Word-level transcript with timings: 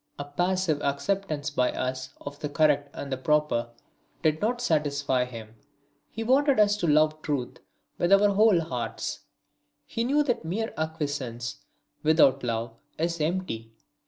A 0.17 0.25
passive 0.25 0.81
acceptance 0.81 1.51
by 1.51 1.71
us 1.71 2.09
of 2.21 2.39
the 2.39 2.49
correct 2.49 2.89
and 2.93 3.11
the 3.11 3.17
proper 3.17 3.69
did 4.23 4.41
not 4.41 4.59
satisfy 4.59 5.25
him; 5.25 5.53
he 6.09 6.23
wanted 6.23 6.59
us 6.59 6.75
to 6.77 6.87
love 6.87 7.21
truth 7.21 7.59
with 7.99 8.11
our 8.11 8.29
whole 8.29 8.61
hearts; 8.61 9.19
he 9.85 10.03
knew 10.03 10.23
that 10.23 10.43
mere 10.43 10.73
acquiescence 10.75 11.57
without 12.01 12.41
love 12.43 12.73
is 12.97 13.21
empty. 13.21 13.73